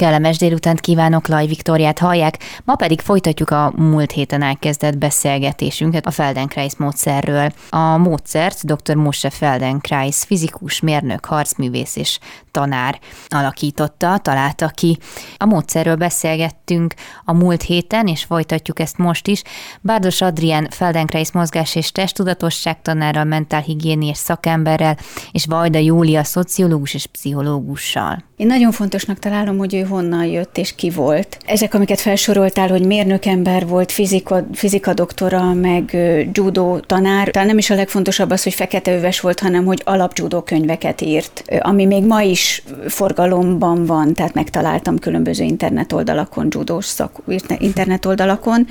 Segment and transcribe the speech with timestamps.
[0.00, 6.10] Kellemes délutánt kívánok, Laj Viktoriát hallják, ma pedig folytatjuk a múlt héten elkezdett beszélgetésünket a
[6.10, 7.52] Feldenkrais módszerről.
[7.70, 8.94] A módszert dr.
[8.94, 12.18] Moshe Feldenkrais, fizikus, mérnök, harcművész és
[12.50, 12.98] tanár
[13.28, 14.98] alakította, találta ki.
[15.36, 16.94] A módszerről beszélgettünk
[17.24, 19.42] a múlt héten, és folytatjuk ezt most is.
[19.80, 24.96] Bárdos Adrián Feldenkrais mozgás és testtudatosság tanárral, mentálhigiénés szakemberrel,
[25.32, 28.28] és Vajda Júlia szociológus és pszichológussal.
[28.40, 31.38] Én nagyon fontosnak találom, hogy ő honnan jött és ki volt.
[31.46, 35.96] Ezek, amiket felsoroltál, hogy mérnökember volt, fizika, fizika doktora, meg
[36.32, 40.40] judo tanár, talán nem is a legfontosabb az, hogy fekete öves volt, hanem hogy alapjudó
[40.40, 47.22] könyveket írt, ami még ma is forgalomban van, tehát megtaláltam különböző internet oldalakon, judós szak,
[47.58, 48.66] internet oldalakon.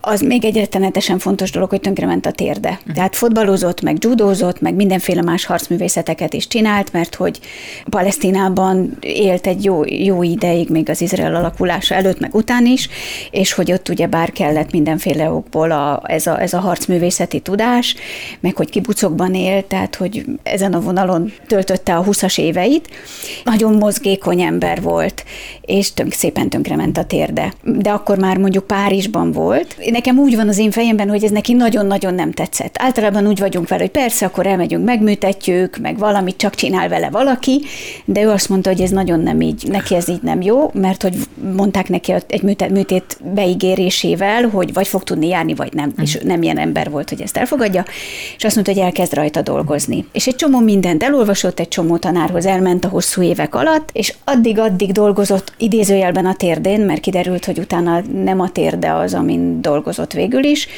[0.00, 2.70] Az még egy rettenetesen fontos dolog, hogy tönkrement a térde.
[2.70, 2.94] Uh-huh.
[2.94, 7.40] Tehát fotbalozott, meg judózott, meg mindenféle más harcművészeteket is csinált, mert hogy
[7.88, 12.88] Palesztinában élt egy jó, jó ideig, még az Izrael alakulása előtt, meg után is,
[13.30, 17.94] és hogy ott ugye bár kellett mindenféle okból a, ez, a, ez a harcművészeti tudás,
[18.40, 22.88] meg hogy kibucokban élt, tehát hogy ezen a vonalon töltötte a 20-as éveit.
[23.44, 25.24] Nagyon mozgékony ember volt,
[25.60, 27.52] és tönk, szépen tönkrement a térde.
[27.62, 29.76] De akkor már mondjuk Párizsban volt.
[29.90, 32.74] Nekem úgy van az én fejemben, hogy ez neki nagyon-nagyon nem tetszett.
[32.78, 37.62] Általában úgy vagyunk vele, hogy persze, akkor elmegyünk, megműtetjük, meg valamit csak csinál vele valaki,
[38.04, 41.02] de ő azt mondta, hogy ez nagyon nem így, neki ez így nem jó, mert
[41.02, 41.16] hogy
[41.56, 46.26] mondták neki egy műtét beígérésével, hogy vagy fog tudni járni, vagy nem, és mhm.
[46.26, 47.84] nem ilyen ember volt, hogy ezt elfogadja,
[48.36, 50.06] és azt mondta, hogy elkezd rajta dolgozni.
[50.12, 54.92] És egy csomó mindent elolvasott, egy csomó tanárhoz elment a hosszú évek alatt, és addig-addig
[54.92, 60.44] dolgozott idézőjelben a térdén, mert kiderült, hogy utána nem a térde az, amin dolgozott végül
[60.44, 60.68] is,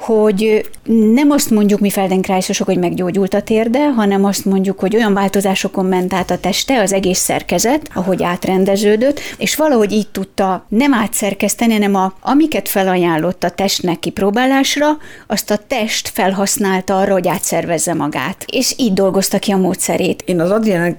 [0.00, 0.70] hogy
[1.14, 5.86] nem azt mondjuk mi Feldenkrájszosok, hogy meggyógyult a térde, hanem azt mondjuk, hogy olyan változásokon
[5.86, 11.72] ment át a teste, az egész szerkezet, ahogy átrendeződött, és valahogy így tudta nem átszerkeszteni,
[11.72, 14.86] hanem a, amiket felajánlott a testnek kipróbálásra,
[15.26, 18.44] azt a test felhasználta arra, hogy átszervezze magát.
[18.52, 20.22] És így dolgozta ki a módszerét.
[20.26, 20.96] Én az Adrián,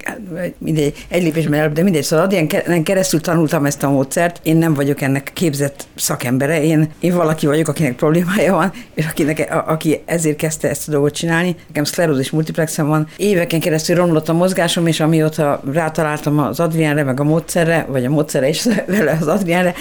[0.57, 4.39] mindegy, egy lépésben előbb, de mindegy, szóval Adrián keresztül tanultam ezt a módszert.
[4.43, 9.47] Én nem vagyok ennek képzett szakembere, én, én valaki vagyok, akinek problémája van, és akinek,
[9.51, 14.29] a, aki ezért kezdte ezt a dolgot csinálni, nekem szklerózis multiplexem van, éveken keresztül romlott
[14.29, 19.17] a mozgásom, és amióta rátaláltam az Adriánre, meg a módszerre, vagy a módszerre is vele
[19.21, 19.73] az Adriánre,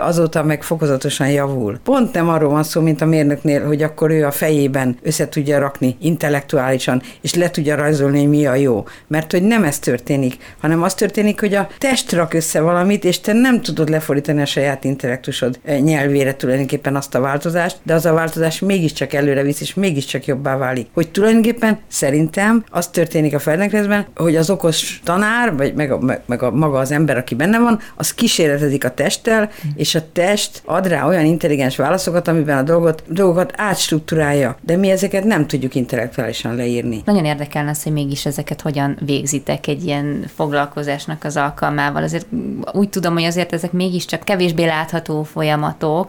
[0.00, 1.78] azóta meg fokozatosan javul.
[1.84, 5.58] Pont nem arról van szó, mint a mérnöknél, hogy akkor ő a fejében össze tudja
[5.58, 8.84] rakni intellektuálisan, és le tudja rajzolni, hogy mi a jó.
[9.06, 13.20] Mert hogy nem ez történik, hanem az történik, hogy a test rak össze valamit, és
[13.20, 18.12] te nem tudod lefordítani a saját intellektusod nyelvére tulajdonképpen azt a változást, de az a
[18.12, 20.86] változás tudás mégiscsak előre visz, és mégiscsak jobbá válik.
[20.94, 26.22] Hogy tulajdonképpen szerintem az történik a felnőttben, hogy az okos tanár, vagy meg a, meg,
[26.26, 30.62] meg a maga az ember, aki benne van, az kísérletezik a testtel, és a test
[30.64, 34.56] ad rá olyan intelligens válaszokat, amiben a dolgot, dolgokat átstruktúrálja.
[34.60, 37.02] De mi ezeket nem tudjuk intellektuálisan leírni.
[37.04, 42.02] Nagyon érdekelne az, hogy mégis ezeket hogyan végzitek egy ilyen foglalkozásnak az alkalmával.
[42.02, 42.26] Azért
[42.72, 46.08] úgy tudom, hogy azért ezek mégiscsak kevésbé látható folyamatok,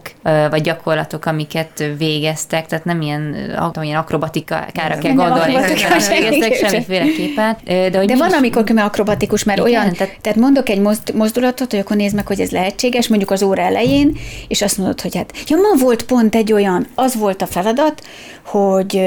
[0.49, 6.53] vagy gyakorlatok, amiket végez végeztek, tehát nem ilyen, tudom, ilyen akrobatikára kell gondolni, hogy végeztek
[6.53, 7.57] semmiféleképpen.
[7.66, 8.35] De, hogy de van, is...
[8.35, 10.17] amikor akrobatikus, mert Igen, olyan, tehát...
[10.22, 10.79] tehát mondok egy
[11.13, 14.17] mozdulatot, hogy akkor nézd meg, hogy ez lehetséges, mondjuk az óra elején,
[14.47, 18.01] és azt mondod, hogy hát, ja, ma volt pont egy olyan, az volt a feladat,
[18.45, 19.01] hogy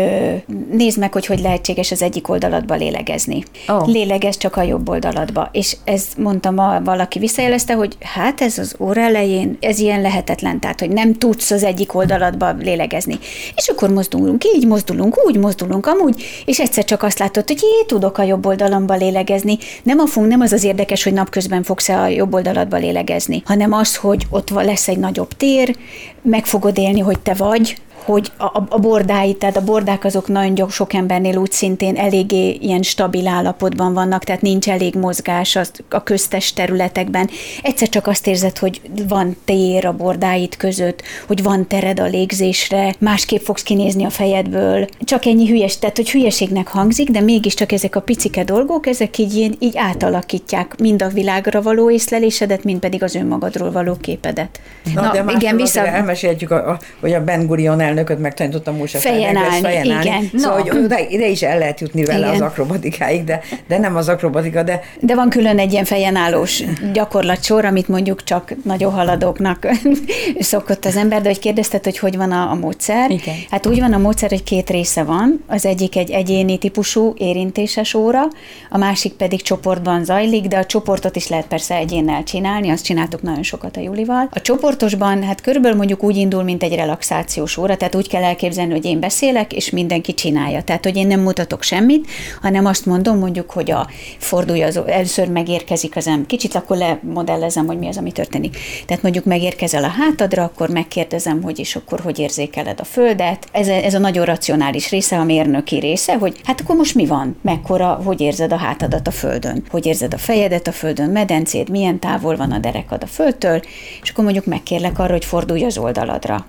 [0.70, 3.44] nézd meg, hogy hogy lehetséges az egyik oldalatba lélegezni.
[3.68, 3.88] Oh.
[3.88, 5.48] Lélegez csak a jobb oldalatba.
[5.52, 6.54] És ez mondtam,
[6.84, 11.50] valaki visszajelezte, hogy hát ez az óra elején, ez ilyen lehetetlen, tehát hogy nem tudsz
[11.50, 13.18] az egyik oldalatba lélegezni.
[13.56, 17.84] És akkor mozdulunk így, mozdulunk úgy, mozdulunk amúgy, és egyszer csak azt látod, hogy jé,
[17.86, 19.58] tudok a jobb oldalamba lélegezni.
[19.82, 23.72] Nem a funk, nem az az érdekes, hogy napközben fogsz-e a jobb oldalatba lélegezni, hanem
[23.72, 25.76] az, hogy ott lesz egy nagyobb tér,
[26.22, 30.68] meg fogod élni, hogy te vagy, hogy a, a bordáit, tehát a bordák azok nagyon
[30.68, 36.02] sok embernél úgy szintén eléggé ilyen stabil állapotban vannak, tehát nincs elég mozgás az, a
[36.02, 37.30] köztes területekben.
[37.62, 42.94] Egyszer csak azt érzed, hogy van tér a bordáit között, hogy van tered a légzésre,
[42.98, 44.88] másképp fogsz kinézni a fejedből.
[45.00, 49.56] Csak ennyi hülyes, tehát hogy hülyeségnek hangzik, de mégiscsak ezek a picike dolgok, ezek így,
[49.58, 54.60] így átalakítják mind a világra való észlelésedet, mind pedig az önmagadról való képedet.
[54.94, 55.86] Na, Na de igen, vissza...
[55.86, 60.04] Elmesélhetjük, a, a, hogy a Ben Gurion el elnököt megtanítottam Mósa fejen állni, fejen állni.
[60.06, 60.30] Igen.
[60.36, 60.64] Szóval, no.
[60.64, 62.32] hogy ide, ide, is el lehet jutni vele igen.
[62.34, 64.80] az akrobatikáig, de, de nem az akrobatika, de...
[65.00, 66.62] De van külön egy ilyen fejen állós
[66.92, 69.68] gyakorlatsor, amit mondjuk csak nagyon haladóknak
[70.38, 73.10] szokott az ember, de hogy kérdezted, hogy hogy van a, a módszer.
[73.10, 73.34] Igen.
[73.50, 75.44] Hát úgy van a módszer, hogy két része van.
[75.46, 78.22] Az egyik egy egyéni típusú érintéses óra,
[78.70, 83.22] a másik pedig csoportban zajlik, de a csoportot is lehet persze egyénnel csinálni, azt csináltuk
[83.22, 84.28] nagyon sokat a Julival.
[84.30, 88.72] A csoportosban hát körülbelül mondjuk úgy indul, mint egy relaxációs óra, tehát úgy kell elképzelni,
[88.72, 90.62] hogy én beszélek, és mindenki csinálja.
[90.62, 92.06] Tehát, hogy én nem mutatok semmit,
[92.40, 93.88] hanem azt mondom mondjuk, hogy a
[94.18, 96.26] fordulja, az, először megérkezik az ember.
[96.26, 98.56] Kicsit akkor lemodellezem, hogy mi az, ami történik.
[98.86, 103.46] Tehát mondjuk megérkezel a hátadra, akkor megkérdezem, hogy és akkor hogy érzékeled a földet.
[103.52, 107.06] Ez, a, ez a nagyon racionális része, a mérnöki része, hogy hát akkor most mi
[107.06, 107.36] van?
[107.42, 109.64] Mekkora, hogy érzed a hátadat a földön?
[109.70, 111.10] Hogy érzed a fejedet a földön?
[111.10, 113.60] Medencéd milyen távol van a derekad a földtől?
[114.02, 116.46] És akkor mondjuk megkérlek arra, hogy fordulj az oldaladra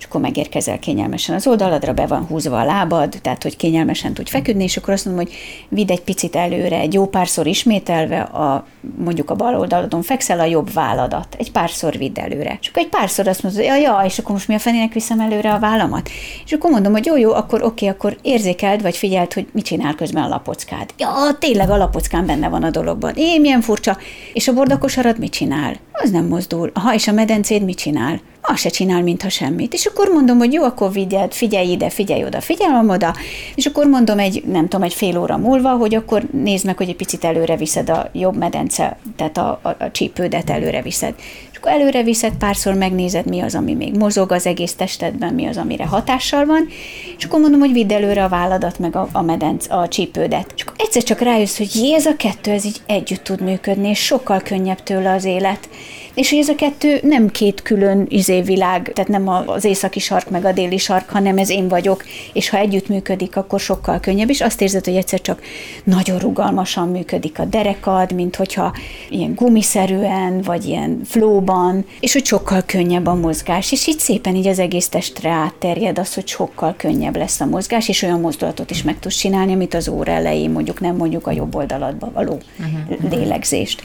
[0.00, 4.30] és akkor megérkezel kényelmesen az oldaladra, be van húzva a lábad, tehát hogy kényelmesen tudj
[4.30, 5.34] feküdni, és akkor azt mondom, hogy
[5.68, 10.44] vidd egy picit előre, egy jó párszor ismételve, a, mondjuk a bal oldaladon fekszel, a
[10.44, 12.58] jobb válladat, egy párszor vidd előre.
[12.60, 15.20] És akkor egy párszor azt mondod, hogy ja, és akkor most mi a fenének viszem
[15.20, 16.10] előre a vállamat?
[16.44, 19.94] És akkor mondom, hogy jó, jó, akkor oké, akkor érzékeld, vagy figyeld, hogy mit csinál
[19.94, 20.90] közben a lapockád.
[20.98, 23.12] Ja, tényleg a lapockán benne van a dologban.
[23.16, 23.96] Én milyen furcsa.
[24.32, 25.74] És a bordakosarad mit csinál?
[25.92, 26.70] Az nem mozdul.
[26.74, 28.20] Ha és a medencéd mit csinál?
[28.42, 29.72] Azt se csinál, mintha semmit.
[29.74, 33.14] És akkor mondom, hogy jó, akkor vigyed, figyelj ide, figyelj oda, figyelj oda,
[33.54, 36.88] és akkor mondom egy, nem tudom, egy fél óra múlva, hogy akkor nézd meg, hogy
[36.88, 41.14] egy picit előre viszed a jobb medence, tehát a, a, a csípődet előre viszed.
[41.50, 45.46] És akkor előre viszed, párszor megnézed, mi az, ami még mozog az egész testedben, mi
[45.46, 46.68] az, amire hatással van,
[47.16, 50.52] és akkor mondom, hogy vidd előre a válladat, meg a, a medenc, a csípődet.
[50.56, 53.88] És akkor egyszer csak rájössz, hogy jé, ez a kettő, ez így együtt tud működni,
[53.88, 55.68] és sokkal könnyebb tőle az élet.
[56.14, 60.44] És hogy ez a kettő nem két külön izévilág, tehát nem az északi sark meg
[60.44, 64.40] a déli sark, hanem ez én vagyok, és ha együtt működik, akkor sokkal könnyebb, és
[64.40, 65.42] azt érzed, hogy egyszer csak
[65.84, 68.72] nagyon rugalmasan működik a derekad, mint hogyha
[69.08, 74.46] ilyen gumiszerűen, vagy ilyen flóban, és hogy sokkal könnyebb a mozgás, és így szépen így
[74.46, 78.82] az egész testre átterjed az, hogy sokkal könnyebb lesz a mozgás, és olyan mozdulatot is
[78.82, 83.10] meg tudsz csinálni, amit az óra elején mondjuk nem mondjuk a jobb oldaladba való uh-huh.
[83.10, 83.82] lélegzést.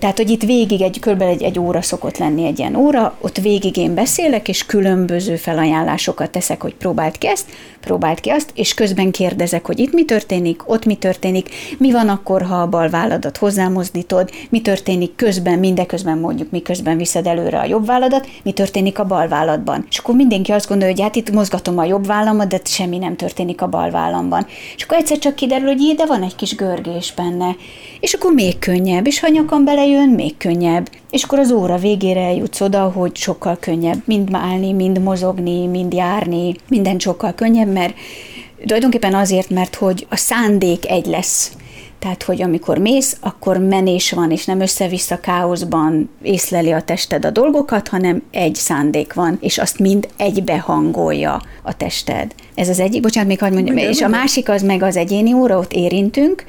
[0.00, 1.22] Tehát, hogy itt végig egy, kb.
[1.22, 6.30] egy, egy óra szokott lenni egy ilyen óra, ott végig én beszélek, és különböző felajánlásokat
[6.30, 7.46] teszek, hogy próbáld ki ezt,
[7.80, 11.48] próbáld ki azt, és közben kérdezek, hogy itt mi történik, ott mi történik,
[11.78, 17.26] mi van akkor, ha a bal válladat hozzámozdítod, mi történik közben, mindeközben mondjuk, miközben viszed
[17.26, 19.86] előre a jobb válladat, mi történik a bal válladban.
[19.90, 23.16] És akkor mindenki azt gondolja, hogy hát itt mozgatom a jobb vállamat, de semmi nem
[23.16, 24.46] történik a bal vállamban.
[24.76, 27.56] És akkor egyszer csak kiderül, hogy jé, de van egy kis görgés benne.
[28.00, 30.90] És akkor még könnyebb, és ha nyakam belejön, még könnyebb.
[31.10, 35.92] És akkor az óra végére eljutsz oda, hogy sokkal könnyebb mind állni, mind mozogni, mind
[35.92, 37.94] járni, minden sokkal könnyebb, mert
[38.66, 41.52] tulajdonképpen azért, mert hogy a szándék egy lesz.
[42.00, 47.30] Tehát, hogy amikor mész, akkor menés van, és nem össze-vissza káoszban észleli a tested a
[47.30, 52.34] dolgokat, hanem egy szándék van, és azt mind egybe hangolja a tested.
[52.54, 55.58] Ez az egyik, bocsánat, még hagyd mondjam, és a másik az meg az egyéni óra,
[55.58, 56.44] ott érintünk,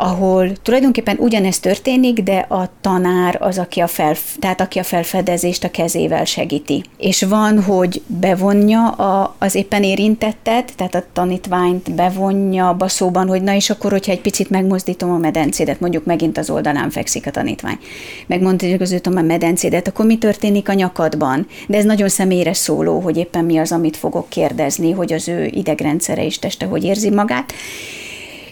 [0.00, 5.64] ahol tulajdonképpen ugyanezt történik, de a tanár az, aki a, fel, tehát aki a felfedezést
[5.64, 6.84] a kezével segíti.
[6.96, 13.42] És van, hogy bevonja a, az éppen érintettet, tehát a tanítványt bevonja abba szóban, hogy
[13.42, 17.30] na és akkor, hogyha egy picit megmozdítom a medencédet, mondjuk megint az oldalán fekszik a
[17.30, 17.78] tanítvány,
[18.26, 21.46] megmozdítom a medencédet, akkor mi történik a nyakadban?
[21.68, 25.44] De ez nagyon személyre szóló, hogy éppen mi az, amit fogok kérdezni, hogy az ő
[25.44, 27.52] idegrendszere és teste hogy érzi magát.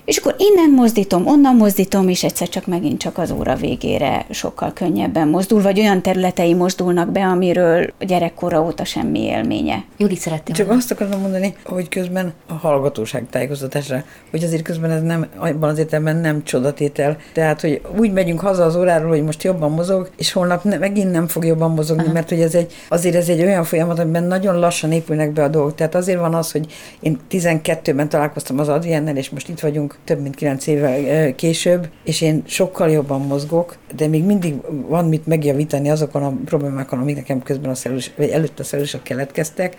[0.06, 4.72] És akkor innen mozdítom, onnan mozdítom, és egyszer csak megint csak az óra végére sokkal
[4.72, 9.84] könnyebben mozdul, vagy olyan területei mozdulnak be, amiről gyerekkora óta semmi élménye.
[9.96, 10.54] Judit szerettem.
[10.54, 15.70] Csak azt akarom mondani, hogy közben a hallgatóság tájékoztatásra, hogy azért közben ez nem, abban
[15.70, 17.16] az értelemben nem csodatétel.
[17.32, 21.10] Tehát, hogy úgy megyünk haza az óráról, hogy most jobban mozog, és holnap ne, megint
[21.10, 22.12] nem fog jobban mozogni, Aha.
[22.12, 25.48] mert hogy ez egy, azért ez egy olyan folyamat, amiben nagyon lassan épülnek be a
[25.48, 25.74] dolgok.
[25.74, 30.22] Tehát azért van az, hogy én 12-ben találkoztam az Adriennel, és most itt vagyunk több
[30.22, 34.54] mint kilenc évvel később, és én sokkal jobban mozgok, de még mindig
[34.88, 39.02] van mit megjavítani azokon a problémákon, amik nekem közben a szerelős, vagy előtt a szerelősök
[39.02, 39.76] keletkeztek,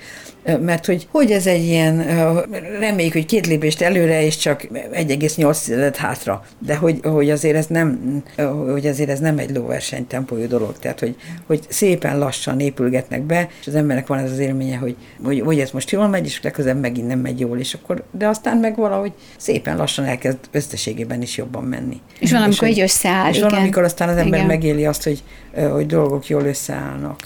[0.60, 2.04] mert hogy, hogy ez egy ilyen,
[2.80, 8.22] reméljük, hogy két lépést előre, és csak 1,8 hátra, de hogy, hogy azért ez nem,
[8.72, 13.50] hogy azért ez nem egy lóverseny tempójú dolog, tehát hogy, hogy szépen lassan épülgetnek be,
[13.60, 16.42] és az embernek van ez az élménye, hogy, hogy, hogy ez most jól megy, és
[16.42, 21.22] legközelebb megint nem megy jól, és akkor, de aztán meg valahogy szépen lassan elkezd összességében
[21.22, 22.02] is jobban menni.
[22.20, 23.30] És van, amikor így összeáll.
[23.30, 24.46] És van, amikor aztán az ember igen.
[24.46, 25.24] megéli azt, hogy,
[25.72, 27.20] hogy dolgok jól összeállnak.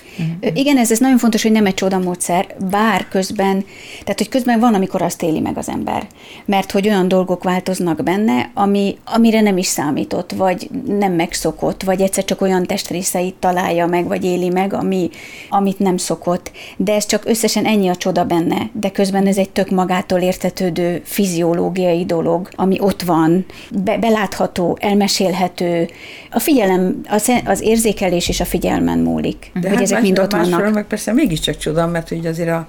[0.54, 3.66] Igen, ez, ez nagyon fontos, hogy nem egy csodamódszer, bár közben,
[4.02, 6.08] tehát hogy közben van, amikor azt éli meg az ember.
[6.46, 12.02] Mert hogy olyan dolgok változnak benne, ami, amire nem is számított, vagy nem megszokott, vagy
[12.02, 15.10] egyszer csak olyan testrészeit találja meg, vagy éli meg, ami,
[15.50, 16.52] amit nem szokott.
[16.78, 21.02] De ez csak összesen ennyi a csoda benne, de közben ez egy tök magától értetődő
[21.04, 23.46] fiziológiai dolog, ami ott van,
[23.84, 25.90] be, belátható, elmesélhető.
[26.32, 30.20] A figyelem, az, az érzékelés és a figyelmen múlik, De hogy hát ezek más, mind
[30.20, 30.74] ott vannak.
[30.74, 32.68] meg persze mégiscsak csoda, mert hogy azért a,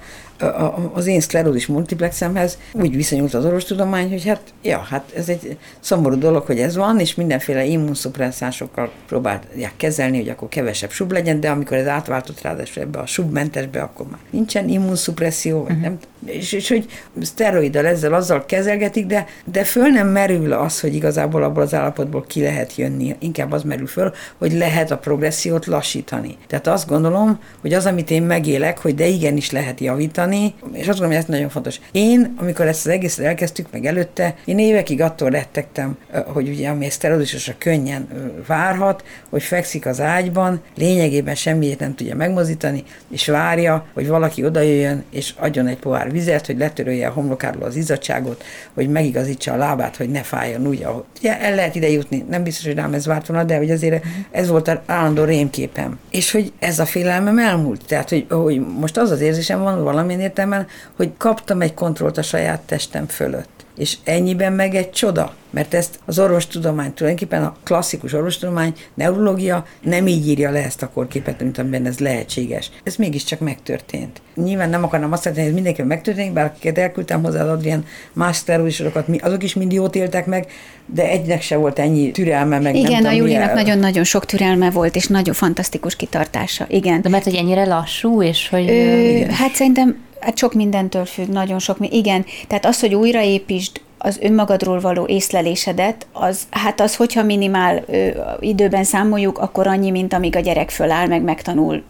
[0.93, 6.17] az én szklerózis multiplexemhez úgy viszonyult az orvostudomány, hogy hát, ja, hát ez egy szomorú
[6.17, 11.49] dolog, hogy ez van, és mindenféle immunszupresszásokkal próbálják kezelni, hogy akkor kevesebb sub legyen, de
[11.49, 15.81] amikor ez átváltott ráadásul ebbe a submentesbe, akkor már nincsen immunszupresszió, uh-huh.
[15.81, 16.85] nem, és, és hogy
[17.21, 22.25] szteroiddal ezzel azzal kezelgetik, de, de föl nem merül az, hogy igazából abból az állapotból
[22.27, 26.37] ki lehet jönni, inkább az merül föl, hogy lehet a progressziót lassítani.
[26.47, 30.32] Tehát azt gondolom, hogy az, amit én megélek, hogy de igenis lehet javítani,
[30.71, 31.79] és azt gondolom, hogy ez nagyon fontos.
[31.91, 36.89] Én, amikor ezt az egészet elkezdtük meg előtte, én évekig attól rettegtem, hogy ugye ami
[36.89, 38.07] szteroidusra könnyen
[38.47, 45.03] várhat, hogy fekszik az ágyban, lényegében semmiért nem tudja megmozítani, és várja, hogy valaki odajöjjön,
[45.11, 49.95] és adjon egy pohár vizet, hogy letörölje a homlokáról az izzadságot, hogy megigazítsa a lábát,
[49.95, 51.03] hogy ne fájjon úgy, ahogy.
[51.21, 54.03] Ja, el lehet ide jutni, nem biztos, hogy rám ez várt volna, de hogy azért
[54.31, 55.99] ez volt az állandó rémképem.
[56.11, 57.85] És hogy ez a félelmem elmúlt.
[57.85, 62.21] Tehát, hogy, hogy most az az érzésem van valamilyen értelemben, hogy kaptam egy kontrollt a
[62.21, 63.51] saját testem fölött.
[63.77, 70.07] És ennyiben meg egy csoda, mert ezt az orvostudomány, tulajdonképpen a klasszikus orvostudomány, neurológia nem
[70.07, 72.71] így írja le ezt a korképet, mint amiben ez lehetséges.
[72.83, 74.21] Ez mégiscsak megtörtént.
[74.35, 77.85] Nyilván nem akarnám azt mondani, hogy ez mindenki megtörténik, bár akiket elküldtem hozzá az Adrián
[78.13, 80.51] más szteroidisorokat, azok is mind jót éltek meg,
[80.85, 84.71] de egynek se volt ennyi türelme, meg Igen, nem a tudom, milyen- nagyon-nagyon sok türelme
[84.71, 86.65] volt, és nagyon fantasztikus kitartása.
[86.69, 87.01] Igen.
[87.01, 88.69] De mert hogy ennyire lassú, és hogy...
[88.69, 91.77] Ö, hát szerintem hát sok mindentől függ, nagyon sok.
[91.77, 97.83] mi- Igen, tehát az, hogy újraépítsd az önmagadról való észlelésedet, az, hát az, hogyha minimál
[97.87, 98.07] ö,
[98.39, 101.83] időben számoljuk, akkor annyi, mint amíg a gyerek föláll, meg megtanul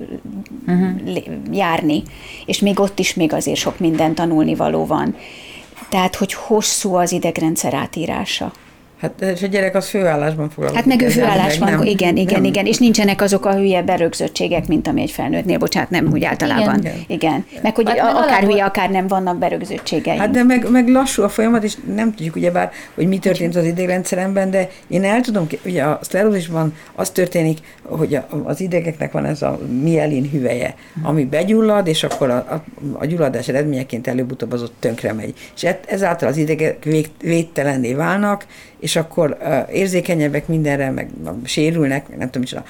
[0.67, 0.89] uh-huh.
[1.51, 2.03] járni.
[2.45, 5.15] És még ott is még azért sok minden tanulni való van.
[5.89, 8.51] Tehát, hogy hosszú az idegrendszer átírása.
[9.03, 10.75] Hát és a gyerek az főállásban foglalkozik.
[10.89, 14.67] Hát meg ő főállásban, nem- igen, igen, nem- igen, és nincsenek azok a hülye berögzöttségek,
[14.67, 16.79] mint ami egy felnőttnél, bocsánat, nem úgy általában.
[16.79, 16.93] Igen.
[17.07, 17.43] Igen.
[17.51, 17.62] igen.
[17.63, 20.19] Meg hogy Hát meg akár alapból- hülye, akár nem vannak berögzöttségeim.
[20.19, 23.65] Hát de meg, meg lassú a folyamat, és nem tudjuk ugyebár, hogy mi történt az
[23.65, 29.25] idegrendszeremben, de én el tudom, ugye a szklerózisban az történik, hogy a, az idegeknek van
[29.25, 34.62] ez a mielin hüvelye, ami begyullad, és akkor a, a, a gyulladás eredményeként előbb-utóbb az
[34.62, 35.33] ott tönkre megy.
[35.55, 38.45] És ezáltal az idegek vég, védtelenné válnak,
[38.79, 41.09] és akkor uh, érzékenyebbek mindenre, meg
[41.43, 42.63] sérülnek, nem tudom micsoda.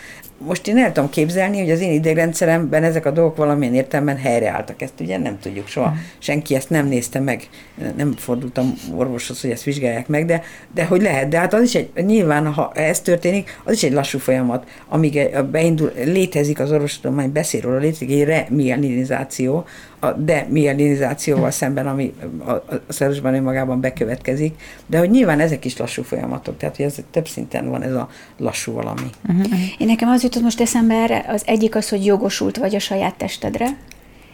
[0.46, 4.82] Most én el tudom képzelni, hogy az én idegrendszeremben ezek a dolgok valamilyen értelemben helyreálltak.
[4.82, 5.94] Ezt ugye nem tudjuk soha.
[6.18, 7.50] Senki ezt nem nézte meg.
[7.98, 11.28] Nem fordultam orvoshoz, hogy ezt vizsgálják meg, de, de hogy lehet.
[11.28, 15.30] De hát az is egy, nyilván, ha ez történik, az is egy lassú folyamat, amíg
[15.52, 19.66] beindul, létezik az orvostudomány, beszél róla, létezik egy remyelinizáció,
[20.04, 22.14] a demyelinizációval szemben, ami
[22.46, 24.54] a, a szerusban önmagában bekövetkezik,
[24.86, 28.10] de hogy nyilván ezek is lassú folyamatok, tehát hogy ez több szinten van ez a
[28.38, 29.10] lassú valami.
[29.78, 33.16] Én nekem az jutott most eszembe erre, az egyik az, hogy jogosult vagy a saját
[33.16, 33.68] testedre,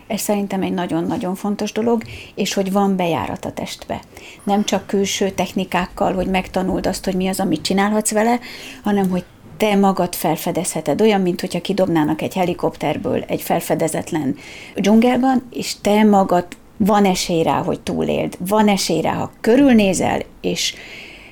[0.07, 2.01] ez szerintem egy nagyon-nagyon fontos dolog,
[2.35, 4.01] és hogy van bejárat a testbe.
[4.43, 8.39] Nem csak külső technikákkal, hogy megtanuld azt, hogy mi az, amit csinálhatsz vele,
[8.83, 9.23] hanem hogy
[9.59, 14.35] te magad felfedezheted, olyan, mint hogyha kidobnának egy helikopterből egy felfedezetlen
[14.75, 16.45] dzsungelban, és te magad
[16.77, 20.73] van esély rá, hogy túléld, van esély rá, ha körülnézel, és,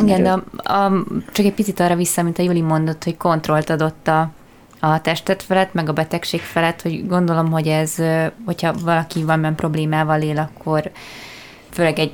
[0.03, 3.71] Igen, de a, a, csak egy picit arra vissza, mint a Juli mondott, hogy kontrollt
[3.71, 4.31] adott a,
[4.81, 7.95] a testet felett, meg a betegség felett, hogy gondolom, hogy ez,
[8.45, 10.91] hogyha valaki van problémával él, akkor
[11.71, 12.13] főleg egy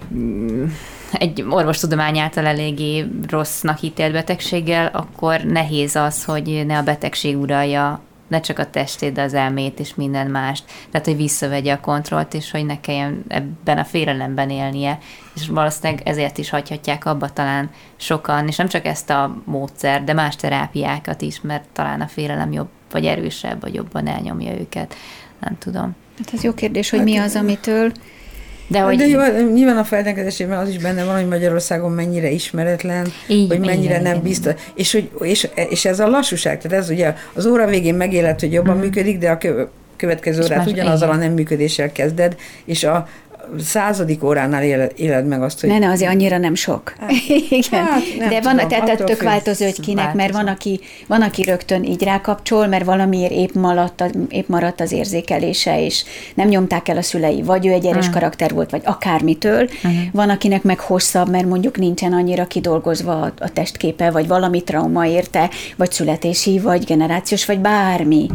[1.13, 8.01] egy orvostudomány által eléggé rossznak ítélt betegséggel, akkor nehéz az, hogy ne a betegség uralja
[8.31, 10.65] ne csak a testét, de az elmét és minden mást.
[10.91, 14.99] Tehát, hogy visszavegye a kontrollt, és hogy ne kelljen ebben a félelemben élnie.
[15.35, 20.13] És valószínűleg ezért is hagyhatják abba talán sokan, és nem csak ezt a módszer, de
[20.13, 24.95] más terápiákat is, mert talán a félelem jobb, vagy erősebb, vagy jobban elnyomja őket.
[25.41, 25.97] Nem tudom.
[26.19, 27.93] Hát ez jó kérdés, hogy hát, mi az, amitől
[28.71, 28.97] de, hogy...
[28.97, 29.21] De jó,
[29.53, 34.03] nyilván a feldenkezésében az is benne van, hogy Magyarországon mennyire ismeretlen, Így, hogy mennyire igen,
[34.03, 34.53] nem igen, biztos.
[34.75, 38.53] És, hogy, és, és ez a lassúság, tehát ez ugye az óra végén megélet, hogy
[38.53, 38.81] jobban mm.
[38.81, 39.39] működik, de a
[39.97, 43.09] következő órát ugyanazzal a nem működéssel kezded, és a,
[43.59, 45.69] századik óránál éled, éled meg azt, hogy...
[45.71, 46.95] Ne, ne, azért annyira nem sok.
[47.01, 47.11] Hát,
[47.51, 47.85] Igen.
[47.85, 50.17] Hát, nem De van, tudom, tehát tök változó, hogy kinek, változó.
[50.17, 54.93] mert van aki, van, aki rögtön így rákapcsol, mert valamiért épp maradt, épp maradt az
[54.93, 56.05] érzékelése, és
[56.35, 58.13] nem nyomták el a szülei, vagy ő egy erős uh.
[58.13, 59.63] karakter volt, vagy akármitől.
[59.63, 59.93] Uh-huh.
[60.13, 65.07] Van, akinek meg hosszabb, mert mondjuk nincsen annyira kidolgozva a, a testképe, vagy valami trauma
[65.07, 68.29] érte, vagy születési, vagy generációs, vagy bármi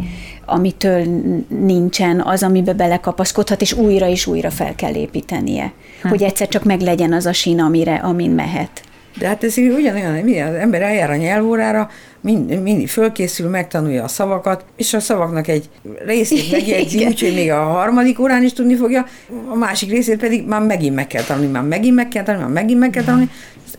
[0.46, 1.04] amitől
[1.48, 5.72] nincsen, az, amibe belekapaszkodhat, és újra és újra fel kell építenie.
[6.02, 6.08] Hm.
[6.08, 8.82] Hogy egyszer csak meglegyen az a sín, amire, amin mehet.
[9.18, 11.90] De hát ez ugyanolyan, mi az ember eljár a nyelvórára,
[12.26, 15.68] mind, mind fölkészül, megtanulja a szavakat, és a szavaknak egy
[16.06, 19.06] részét megjegyzi, úgyhogy még a harmadik órán is tudni fogja,
[19.48, 22.62] a másik részét pedig már megint meg kell tanulni, már megint meg kell tanulni, már
[22.62, 23.30] megint meg kell tanulni,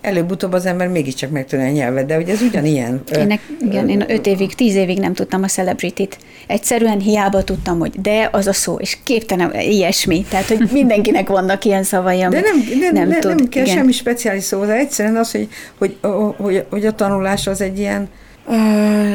[0.01, 3.01] előbb-utóbb az ember mégiscsak megtanulja a nyelvet, de hogy ez ugyanilyen.
[3.17, 6.17] Én, igen, én öt évig, tíz évig nem tudtam a celebrity-t.
[6.47, 10.25] Egyszerűen hiába tudtam, hogy de az a szó, és képtelen ilyesmi.
[10.29, 12.41] Tehát, hogy mindenkinek vannak ilyen szavai, De nem,
[12.79, 13.35] de, nem, ne, tud.
[13.35, 13.75] nem kell igen.
[13.75, 15.97] semmi speciális szó, de egyszerűen az, hogy, hogy,
[16.37, 18.09] hogy, hogy a tanulás az egy ilyen,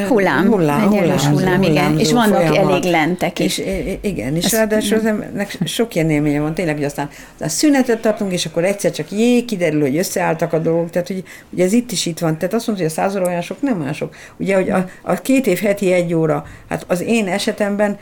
[0.08, 1.98] Hullám, hullám, egy erős hullám, hullám, igen.
[1.98, 2.70] És vannak folyamat.
[2.70, 3.58] elég lentek is.
[3.58, 7.48] És, igen, és Ez, ráadásul az embernek sok ilyen élménye van, tényleg, hogy aztán, aztán
[7.48, 11.64] szünetet tartunk, és akkor egyszer csak jé, kiderül, hogy összeálltak a dolgok, tehát hogy ugye
[11.64, 13.80] ez itt is itt van, tehát azt mondja, hogy a száz óra olyan sok, nem
[13.80, 14.14] olyan sok.
[14.36, 17.98] Ugye, hogy a, a két év heti egy óra, hát az én esetemben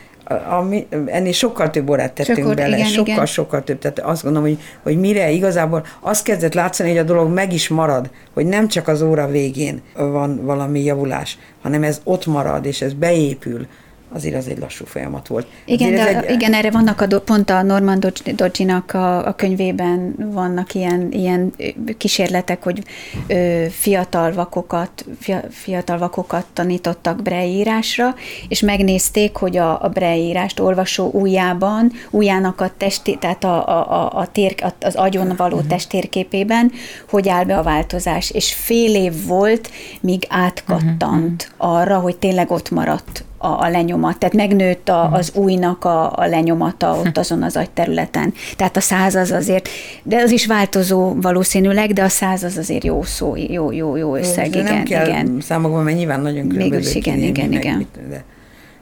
[0.49, 3.25] ami, ennél sokkal több órát tettünk Sokor, bele, igen, sokkal, igen.
[3.25, 3.79] sokkal több.
[3.79, 7.67] Tehát azt gondolom, hogy, hogy mire igazából azt kezdett látszani, hogy a dolog meg is
[7.67, 12.81] marad, hogy nem csak az óra végén van valami javulás, hanem ez ott marad, és
[12.81, 13.67] ez beépül,
[14.13, 15.47] azért az egy lassú folyamat volt.
[15.65, 16.31] Igen, de, egy...
[16.31, 17.99] igen erre vannak a, pont a Norman
[18.35, 21.53] Dodginak a, a könyvében vannak ilyen, ilyen
[21.97, 22.83] kísérletek, hogy
[23.27, 28.15] ö, fiatal vakokat, fia, fiatal vakokat tanítottak breírásra,
[28.47, 34.19] és megnézték, hogy a, a breírást olvasó újjában, újjának a testi, tehát a, a, a,
[34.19, 35.69] a tér, az agyon való uh-huh.
[35.69, 36.71] testtérképében,
[37.09, 38.31] hogy áll be a változás.
[38.31, 39.71] És fél év volt,
[40.01, 41.79] míg átkattant uh-huh.
[41.79, 45.13] arra, hogy tényleg ott maradt a, a lenyomat, tehát megnőtt a, mhm.
[45.13, 47.19] az újnak a, a lenyomata ott hm.
[47.19, 48.33] azon az agyterületen.
[48.55, 49.69] Tehát a száz az azért,
[50.03, 54.15] de az is változó valószínűleg, de a száz az azért jó szó, jó, jó, jó
[54.15, 55.37] összeg, jó, igen, nem kell igen.
[55.41, 56.77] számokban, mert nyilván nagyon különböző.
[56.77, 57.87] Mégis igen, igen, igen.
[58.09, 58.23] De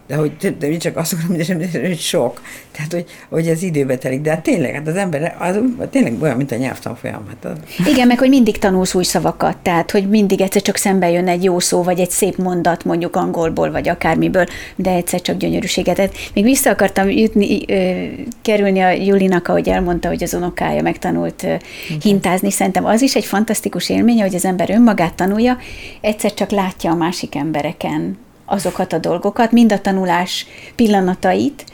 [0.10, 1.38] de hogy de csak azt akarom,
[1.72, 2.41] hogy sok.
[2.72, 4.22] Tehát, hogy, hogy ez időbe telik.
[4.22, 7.28] De hát tényleg, hát az ember az, tényleg olyan, mint a nyelvtanfolyam.
[7.28, 7.88] Hát az...
[7.88, 11.43] Igen, meg hogy mindig tanulsz új szavakat, tehát, hogy mindig egyszer csak szembe jön egy
[11.43, 14.45] jó szó, vagy egy szép mondat, mondjuk angolból, vagy akármiből,
[14.76, 16.12] de egyszer csak gyönyörűséget.
[16.34, 18.06] Még vissza akartam jutni, ö,
[18.41, 21.54] kerülni a Julinak, ahogy elmondta, hogy az unokája megtanult ö,
[22.02, 22.52] hintázni.
[22.52, 25.58] Szerintem az is egy fantasztikus élmény, hogy az ember önmagát tanulja,
[26.02, 28.17] egyszer csak látja a másik embereken
[28.50, 31.66] azokat a dolgokat, mind a tanulás pillanatait,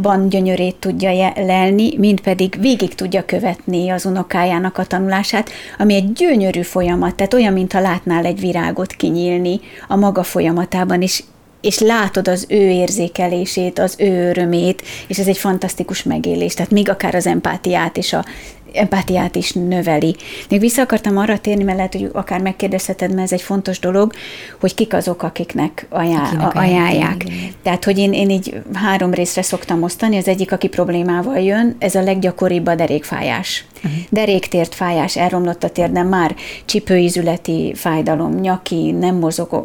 [0.00, 6.12] ban gyönyörét tudja lelni, mind pedig végig tudja követni az unokájának a tanulását, ami egy
[6.12, 11.22] gyönyörű folyamat, tehát olyan, mintha látnál egy virágot kinyílni a maga folyamatában, és
[11.60, 16.54] és látod az ő érzékelését, az ő örömét, és ez egy fantasztikus megélés.
[16.54, 18.24] Tehát még akár az empátiát és a
[18.72, 20.16] empátiát is növeli.
[20.48, 24.12] Még vissza akartam arra térni, mert lehet, hogy akár megkérdezheted, mert ez egy fontos dolog,
[24.60, 26.92] hogy kik azok, akiknek, ajánl, akinek ajánlják.
[26.92, 27.24] ajánlják.
[27.62, 31.94] Tehát, hogy én, én így három részre szoktam osztani, az egyik, aki problémával jön, ez
[31.94, 33.64] a leggyakoribb a derékfájás.
[34.10, 39.64] Deréktért fájás, elromlott a térdem, már csipőizületi fájdalom, nyaki, nem mozog,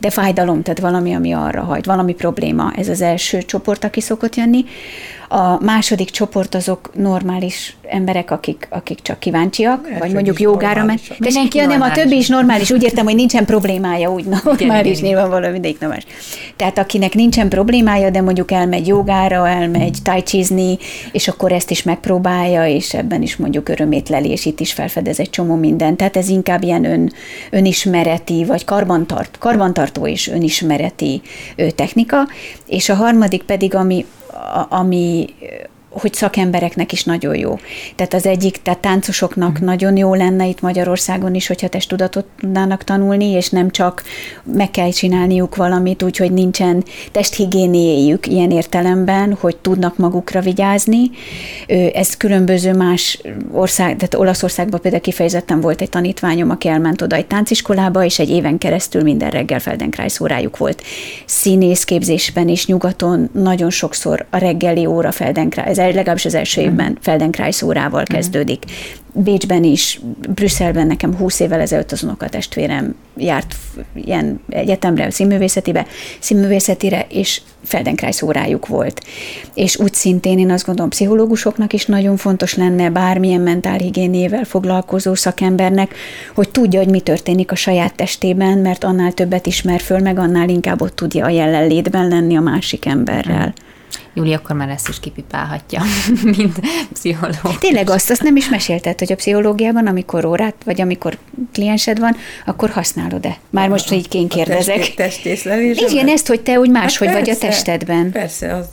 [0.00, 2.72] de fájdalom, tehát valami, ami arra hajt, valami probléma.
[2.76, 4.64] Ez az első csoport, aki szokott jönni.
[5.32, 11.00] A második csoport azok normális emberek, akik, akik csak kíváncsiak, Lehet, vagy mondjuk jogára ment.
[11.18, 12.70] De senki, nem, a többi is normális.
[12.70, 16.04] Úgy értem, hogy nincsen problémája, úgy normális, nyilvánvalóan mindegyik normális.
[16.56, 20.78] Tehát akinek nincsen problémája, de mondjuk elmegy jogára, elmegy tájcsizni,
[21.12, 25.30] és akkor ezt is megpróbálja, és ebben is is mondjuk örömétlelés, itt is felfedez egy
[25.30, 25.96] csomó mindent.
[25.96, 27.12] Tehát ez inkább ilyen ön,
[27.50, 31.22] önismereti, vagy karbantart, karbantartó és önismereti
[31.74, 32.28] technika.
[32.66, 34.04] És a harmadik pedig, ami,
[34.68, 35.26] ami
[35.90, 37.58] hogy szakembereknek is nagyon jó.
[37.96, 39.64] Tehát az egyik, tehát táncosoknak mm.
[39.64, 44.02] nagyon jó lenne itt Magyarországon is, hogyha testtudatot tudnának tanulni, és nem csak
[44.44, 51.10] meg kell csinálniuk valamit, úgyhogy nincsen testhigiéniéjük ilyen értelemben, hogy tudnak magukra vigyázni.
[51.92, 53.20] Ez különböző más
[53.52, 58.30] ország, tehát Olaszországban például kifejezetten volt egy tanítványom, aki elment oda egy tánciskolába, és egy
[58.30, 60.82] éven keresztül minden reggel Feldenkrais órájuk volt.
[61.26, 68.04] Színészképzésben is nyugaton nagyon sokszor a reggeli óra Feldenkrais, legalábbis az első évben Feldenkrais órával
[68.04, 68.64] kezdődik.
[69.12, 70.00] Bécsben is,
[70.34, 73.54] Brüsszelben nekem 20 évvel ezelőtt az unokatestvérem járt
[73.94, 75.86] ilyen egyetemre, színművészetibe,
[76.18, 79.00] színművészetire, és Feldenkrais órájuk volt.
[79.54, 85.94] És úgy szintén én azt gondolom, pszichológusoknak is nagyon fontos lenne bármilyen mentálhigiénével foglalkozó szakembernek,
[86.34, 90.48] hogy tudja, hogy mi történik a saját testében, mert annál többet ismer föl, meg annál
[90.48, 93.54] inkább ott tudja a jelenlétben lenni a másik emberrel.
[94.14, 95.82] Júli akkor már ezt is kipipálhatja,
[96.36, 96.60] mint
[96.92, 97.58] pszichológus.
[97.58, 101.18] Tényleg azt, azt nem is mesélted, hogy a pszichológiában, amikor órát, vagy amikor
[101.52, 103.36] kliensed van, akkor használod-e?
[103.50, 104.78] Már most, hogy így én kérdezek.
[104.92, 105.78] A testészlelés?
[105.78, 108.10] Igen, ezt, hogy te úgy máshogy hát vagy a testedben.
[108.10, 108.66] Persze, az,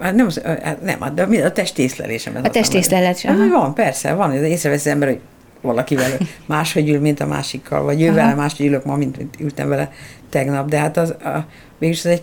[0.00, 2.38] hát nem, az, hát nem, de mi a testészlelésem.
[2.42, 5.20] A testészlelés, hát, Van, persze, van, észrevesz az ember, hogy
[5.60, 6.10] valakivel
[6.46, 9.92] máshogy ül, mint a másikkal, vagy ő vele máshogy ülök ma, mint ültem vele
[10.30, 11.46] tegnap, de hát az, a,
[11.78, 12.22] mégis ez egy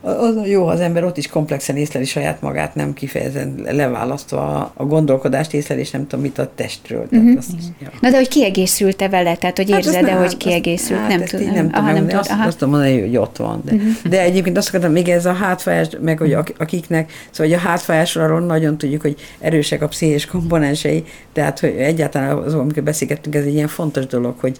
[0.00, 5.54] az jó, az ember ott is komplexen észleli saját magát, nem kifejezetten leválasztva a gondolkodást
[5.54, 7.08] észleli, és nem tudom mit a testről.
[7.08, 7.38] Tehát uh-huh.
[7.38, 7.88] azt, ja.
[8.00, 9.36] Na de hogy kiegészült-e vele?
[9.36, 11.00] Tehát, hogy hát érzed-e, hogy kiegészült?
[11.00, 11.50] Hát nem tudom.
[11.50, 12.18] Nem, aha, nem tudom.
[12.18, 13.62] Azt, azt tudom mondani, hogy ott van.
[13.64, 13.90] De, uh-huh.
[14.08, 18.40] de egyébként azt akartam, még ez a hátfájás, meg hogy akiknek, szóval hogy a hátfájásról
[18.40, 23.54] nagyon tudjuk, hogy erősek a pszichés komponensei, tehát hogy egyáltalán az, amikor beszélgettünk, ez egy
[23.54, 24.58] ilyen fontos dolog, hogy,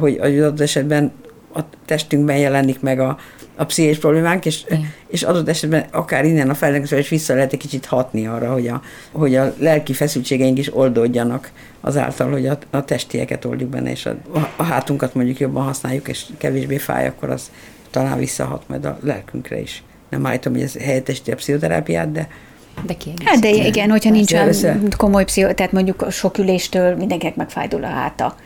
[0.00, 1.12] hogy adott esetben
[1.54, 3.18] a testünkben jelenik meg a,
[3.56, 4.64] a pszichés problémánk, és,
[5.08, 8.68] és adott esetben akár innen a felnőttől is vissza lehet egy kicsit hatni arra, hogy
[8.68, 8.82] a,
[9.12, 14.16] hogy a lelki feszültségeink is oldódjanak azáltal, hogy a, a testieket oldjuk benne, és a,
[14.56, 17.50] a hátunkat mondjuk jobban használjuk, és kevésbé fáj, akkor az
[17.90, 19.82] talán visszahat majd a lelkünkre is.
[20.08, 22.28] Nem állítom, hogy ez helyettesíti a pszichoterápiát, de
[22.86, 24.32] de Hát de igen, hogyha nincs
[24.96, 28.36] komoly pszicho, tehát mondjuk sok üléstől mindenkinek megfájdul a háta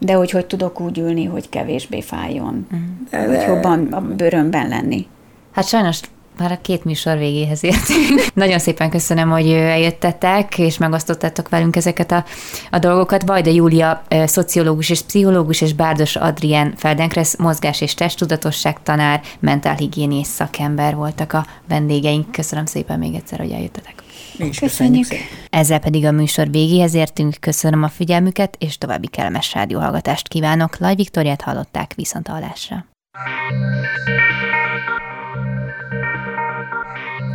[0.00, 2.66] de hogy hogy tudok úgy ülni, hogy kevésbé fájjon,
[3.10, 3.36] uh-huh.
[3.36, 5.06] hogy jobban a bőrömben lenni.
[5.52, 6.00] Hát sajnos
[6.38, 8.26] már a két műsor végéhez értünk.
[8.34, 12.24] Nagyon szépen köszönöm, hogy eljöttetek, és megosztottátok velünk ezeket a,
[12.70, 13.22] a dolgokat.
[13.26, 20.94] Vajda Júlia, szociológus és pszichológus, és Bárdos Adrien Feldenkres, mozgás és testtudatosság tanár, mentálhigiénész szakember
[20.94, 22.32] voltak a vendégeink.
[22.32, 23.99] Köszönöm szépen még egyszer, hogy eljöttetek.
[24.40, 25.08] Mi is köszönjük.
[25.08, 25.30] köszönjük.
[25.50, 27.36] Ezzel pedig a műsor végéhez értünk.
[27.40, 30.78] Köszönöm a figyelmüket, és további kellemes rádióhallgatást kívánok.
[30.78, 32.84] Laj Viktoriát hallották viszont hallásra.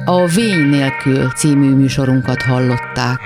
[0.05, 3.19] A Vény nélkül című műsorunkat hallották.